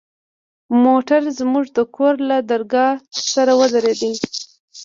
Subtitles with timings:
[0.85, 2.91] موټر زموږ د کور له درگاه
[3.33, 3.99] سره ودرېد.